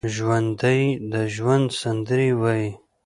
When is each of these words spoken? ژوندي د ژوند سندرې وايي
ژوندي 0.15 0.81
د 1.11 1.13
ژوند 1.35 1.67
سندرې 1.81 2.29
وايي 2.41 2.69